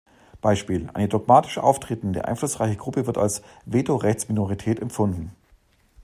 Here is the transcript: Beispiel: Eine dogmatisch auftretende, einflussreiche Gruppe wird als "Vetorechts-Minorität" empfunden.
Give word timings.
Beispiel: 0.41 0.89
Eine 0.95 1.07
dogmatisch 1.09 1.59
auftretende, 1.59 2.25
einflussreiche 2.25 2.75
Gruppe 2.75 3.05
wird 3.05 3.19
als 3.19 3.43
"Vetorechts-Minorität" 3.67 4.79
empfunden. 4.79 5.35